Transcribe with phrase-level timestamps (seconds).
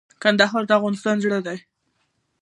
[0.23, 1.57] کندهار د افغانستان زړه دي